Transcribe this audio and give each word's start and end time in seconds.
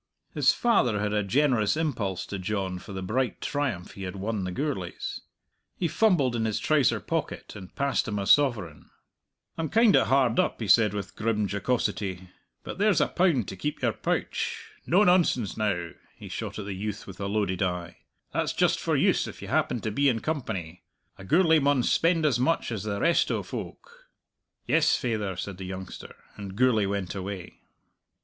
His 0.33 0.51
father 0.51 0.99
had 0.99 1.13
a 1.13 1.21
generous 1.21 1.77
impulse 1.77 2.25
to 2.25 2.39
John 2.39 2.79
for 2.79 2.91
the 2.91 3.03
bright 3.03 3.39
triumph 3.39 3.91
he 3.91 4.01
had 4.01 4.15
won 4.15 4.45
the 4.45 4.51
Gourlays. 4.51 5.21
He 5.77 5.87
fumbled 5.87 6.35
in 6.35 6.45
his 6.45 6.59
trouser 6.59 6.99
pocket, 6.99 7.55
and 7.55 7.75
passed 7.75 8.07
him 8.07 8.17
a 8.17 8.25
sovereign. 8.25 8.89
"I'm 9.59 9.69
kind 9.69 9.95
o' 9.95 10.03
hard 10.03 10.39
up," 10.39 10.59
he 10.59 10.67
said, 10.67 10.95
with 10.95 11.15
grim 11.15 11.47
jocosity, 11.47 12.29
"but 12.63 12.79
there's 12.79 12.99
a 12.99 13.09
pound 13.09 13.47
to 13.49 13.55
keep 13.55 13.83
your 13.83 13.93
pouch. 13.93 14.71
No 14.87 15.03
nonsense 15.03 15.55
now!" 15.55 15.91
he 16.15 16.29
shot 16.29 16.57
at 16.57 16.65
the 16.65 16.73
youth 16.73 17.05
with 17.05 17.19
a 17.19 17.27
loaded 17.27 17.61
eye. 17.61 17.97
"That's 18.33 18.53
just 18.53 18.79
for 18.79 18.95
use 18.95 19.27
if 19.27 19.39
you 19.39 19.49
happen 19.49 19.81
to 19.81 19.91
be 19.91 20.09
in 20.09 20.19
company. 20.21 20.81
A 21.19 21.23
Gourlay 21.23 21.59
maun 21.59 21.83
spend 21.83 22.25
as 22.25 22.39
much 22.39 22.71
as 22.71 22.81
the 22.85 22.99
rest 22.99 23.29
o' 23.29 23.43
folk." 23.43 24.07
"Yes, 24.65 24.95
faither," 24.95 25.35
said 25.35 25.57
the 25.59 25.65
youngster, 25.65 26.15
and 26.37 26.55
Gourlay 26.55 26.87
went 26.87 27.13
away. 27.13 27.59